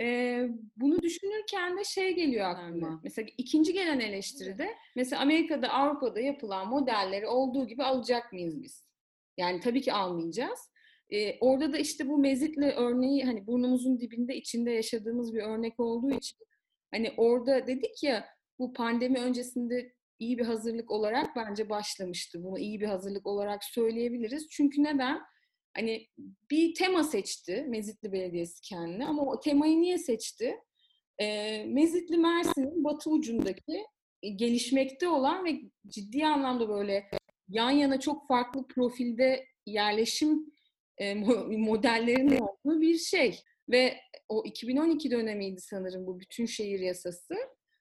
[0.00, 0.40] e,
[0.76, 3.00] bunu düşünürken de şey geliyor aklıma.
[3.04, 8.86] Mesela ikinci gelen eleştiride mesela Amerika'da, Avrupa'da yapılan modelleri olduğu gibi alacak mıyız biz?
[9.36, 10.70] Yani tabii ki almayacağız.
[11.10, 16.10] E, orada da işte bu mezitle örneği hani burnumuzun dibinde içinde yaşadığımız bir örnek olduğu
[16.10, 16.38] için
[16.90, 18.26] hani orada dedik ya
[18.58, 22.44] bu pandemi öncesinde iyi bir hazırlık olarak bence başlamıştı.
[22.44, 24.48] Bunu iyi bir hazırlık olarak söyleyebiliriz.
[24.50, 25.20] Çünkü neden?
[25.76, 26.08] Hani
[26.50, 30.56] bir tema seçti Mezitli Belediyesi kendine ama o temayı niye seçti?
[31.18, 33.86] E, Mezitli Mersin'in batı ucundaki
[34.22, 37.10] e, gelişmekte olan ve ciddi anlamda böyle
[37.48, 40.46] yan yana çok farklı profilde yerleşim
[40.98, 41.14] e,
[41.58, 43.40] modellerinin olduğu bir şey.
[43.68, 43.96] Ve
[44.28, 47.34] o 2012 dönemiydi sanırım bu bütün şehir yasası.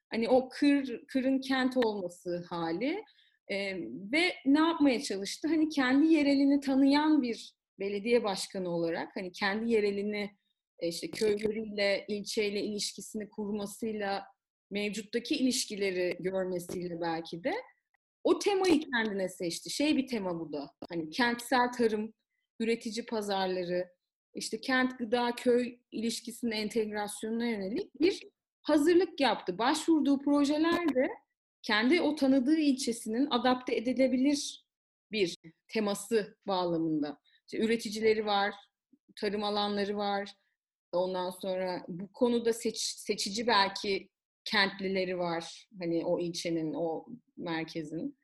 [0.10, 3.04] Hani o kır, kırın kent olması hali.
[3.48, 3.78] E,
[4.12, 5.48] ve ne yapmaya çalıştı?
[5.48, 10.32] Hani kendi yerelini tanıyan bir belediye başkanı olarak hani kendi yerelini
[10.82, 14.24] işte köyleriyle, ilçeyle ilişkisini kurmasıyla,
[14.72, 17.54] mevcuttaki ilişkileri görmesiyle belki de
[18.24, 19.70] o temayı kendine seçti.
[19.70, 20.72] Şey bir tema bu da.
[20.90, 22.14] Hani kentsel tarım,
[22.60, 23.88] üretici pazarları,
[24.34, 28.24] işte kent gıda köy ilişkisinin entegrasyonuna yönelik bir
[28.62, 29.58] hazırlık yaptı.
[29.58, 31.10] Başvurduğu projelerde
[31.62, 34.66] kendi o tanıdığı ilçesinin adapte edilebilir
[35.12, 37.20] bir teması bağlamında.
[37.46, 38.54] İşte üreticileri var,
[39.16, 40.30] tarım alanları var.
[40.92, 44.10] Ondan sonra bu konuda seç, seçici belki
[44.46, 45.68] kentlileri var.
[45.80, 47.06] Hani o ilçenin, o
[47.38, 48.18] merkezin.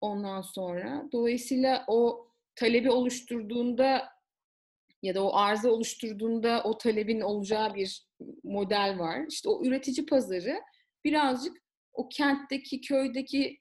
[0.00, 4.08] Ondan sonra dolayısıyla o talebi oluşturduğunda
[5.02, 8.06] ya da o arzı oluşturduğunda o talebin olacağı bir
[8.44, 9.26] model var.
[9.28, 10.60] İşte o üretici pazarı
[11.04, 11.56] birazcık
[11.92, 13.60] o kentteki, köydeki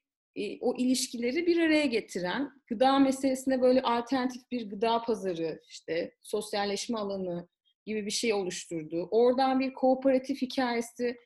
[0.62, 7.48] o ilişkileri bir araya getiren, gıda meselesine böyle alternatif bir gıda pazarı, işte sosyalleşme alanı
[7.86, 9.08] gibi bir şey oluşturdu.
[9.12, 11.18] Oradan bir kooperatif hikayesi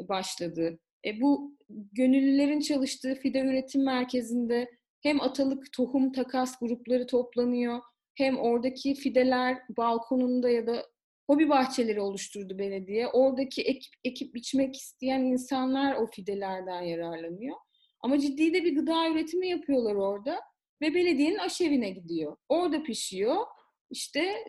[0.00, 0.78] başladı.
[1.04, 1.56] E, bu
[1.92, 4.70] gönüllülerin çalıştığı fide üretim merkezinde
[5.02, 7.80] hem atalık tohum takas grupları toplanıyor,
[8.14, 10.86] hem oradaki fideler balkonunda ya da
[11.26, 13.08] hobi bahçeleri oluşturdu belediye.
[13.08, 17.56] Oradaki ekip, ekip biçmek isteyen insanlar o fidelerden yararlanıyor.
[18.00, 20.40] Ama ciddi de bir gıda üretimi yapıyorlar orada
[20.82, 22.36] ve belediyenin aşevine gidiyor.
[22.48, 23.46] Orada pişiyor.
[23.90, 24.44] İşte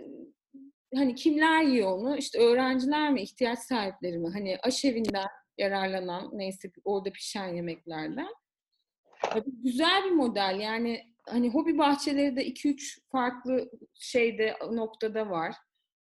[0.95, 2.17] hani kimler yiyor onu?
[2.17, 4.29] İşte öğrenciler mi, ihtiyaç sahipleri mi?
[4.33, 5.27] Hani aşevinden
[5.57, 8.29] yararlanan neyse orada pişen yemeklerden.
[9.63, 10.59] Güzel bir model.
[10.59, 15.55] Yani hani hobi bahçeleri de 2-3 farklı şeyde noktada var.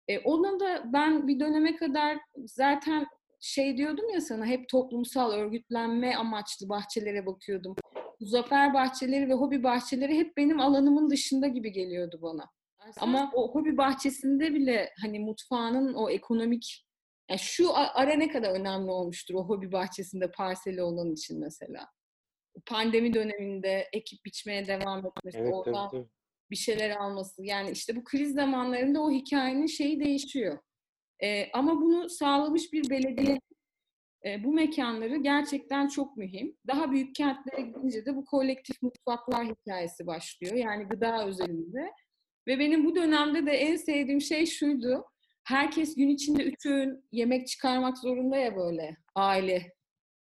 [0.09, 3.07] E, ona da ben bir döneme kadar zaten
[3.41, 7.77] şey diyordum ya sana hep toplumsal örgütlenme amaçlı bahçelere bakıyordum.
[8.21, 12.51] Zafer bahçeleri ve hobi bahçeleri hep benim alanımın dışında gibi geliyordu bana.
[13.01, 16.89] Ama o hobi bahçesinde bile hani mutfağının o ekonomik
[17.31, 21.89] yani şu ara ne kadar önemli olmuştur o hobi bahçesinde parseli olan için mesela.
[22.67, 26.11] Pandemi döneminde ekip biçmeye devam etmesi, evet, oradan tabii, tabii.
[26.51, 27.45] bir şeyler alması.
[27.45, 30.59] Yani işte bu kriz zamanlarında o hikayenin şeyi değişiyor.
[31.23, 33.39] E, ama bunu sağlamış bir belediye
[34.25, 36.57] e, bu mekanları gerçekten çok mühim.
[36.67, 40.55] Daha büyük kentlere gidince de bu kolektif mutfaklar hikayesi başlıyor.
[40.55, 41.93] Yani gıda özelinde.
[42.47, 45.05] Ve benim bu dönemde de en sevdiğim şey şuydu.
[45.45, 49.73] Herkes gün içinde üç öğün yemek çıkarmak zorunda ya böyle aile.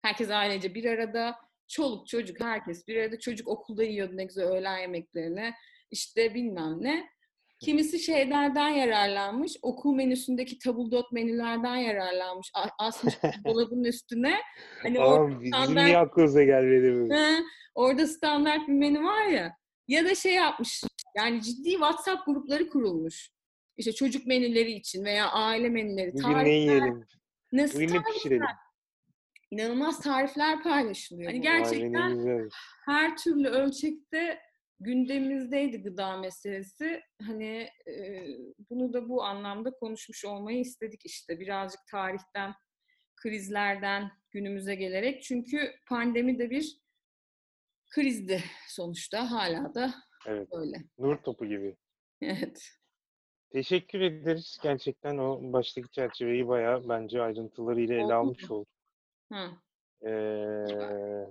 [0.03, 1.37] Herkes ailece bir arada.
[1.69, 3.19] Çoluk çocuk herkes bir arada.
[3.19, 5.53] Çocuk okulda yiyordu ne güzel öğlen yemeklerini.
[5.91, 7.09] İşte bilmem ne.
[7.61, 9.57] Kimisi şeylerden yararlanmış.
[9.63, 12.53] Okul menüsündeki tabuldot menülerden yararlanmış.
[12.79, 13.15] Asmış
[13.47, 14.35] dolabın üstüne.
[14.83, 15.87] Hani Aa, standart...
[15.87, 17.15] niye aklınıza gelmedi bu?
[17.75, 19.57] orada standart bir menü var ya.
[19.89, 20.85] Ya da şey yapmış.
[21.17, 23.31] Yani ciddi WhatsApp grupları kurulmuş.
[23.77, 26.13] İşte çocuk menüleri için veya aile menüleri.
[26.13, 27.07] Bugün tarifler, ne yiyelim?
[27.53, 28.47] Nasıl Bugün ne pişirelim?
[29.51, 31.31] İnanılmaz tarifler paylaşılıyor.
[31.31, 32.49] Hani gerçekten
[32.87, 34.39] her türlü ölçekte
[34.81, 37.03] gündemimizdeydi gıda meselesi.
[37.23, 38.27] Hani e,
[38.71, 41.41] bunu da bu anlamda konuşmuş olmayı istedik işte.
[41.41, 42.55] Birazcık tarihten,
[43.17, 45.23] krizlerden günümüze gelerek.
[45.23, 46.81] Çünkü pandemi de bir
[47.91, 49.31] krizdi sonuçta.
[49.31, 49.95] Hala da
[50.27, 50.49] evet.
[50.53, 50.77] öyle.
[50.99, 51.77] Nur topu gibi.
[52.23, 52.71] Evet.
[53.53, 54.59] Teşekkür ederiz.
[54.63, 58.69] Gerçekten o baştaki çerçeveyi bayağı bence ayrıntılarıyla ele almış olduk.
[59.33, 59.51] Hı.
[60.09, 61.27] Ee,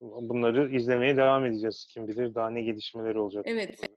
[0.00, 1.86] bunları izlemeye devam edeceğiz.
[1.90, 3.44] Kim bilir daha ne gelişmeler olacak.
[3.48, 3.90] Evet.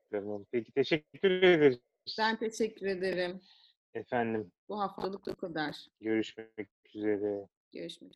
[0.52, 1.80] Peki teşekkür ederiz.
[2.20, 3.42] Ben teşekkür ederim.
[3.94, 4.52] Efendim.
[4.70, 5.88] Bu haftalık bu kadar.
[6.02, 7.48] Görüşmek üzere.
[7.74, 8.10] Görüşmek üzere.